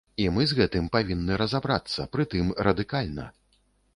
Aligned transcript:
І 0.23 0.23
мы 0.35 0.45
з 0.51 0.55
гэтым 0.59 0.85
павінны 0.95 1.35
разабрацца, 1.41 2.07
прытым 2.17 2.49
радыкальна. 2.69 3.29